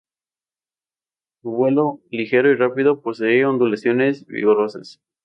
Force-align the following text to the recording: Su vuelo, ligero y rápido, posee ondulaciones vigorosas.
Su 1.43 1.51
vuelo, 1.51 2.01
ligero 2.09 2.49
y 2.51 2.55
rápido, 2.55 3.03
posee 3.03 3.45
ondulaciones 3.45 4.25
vigorosas. 4.25 4.99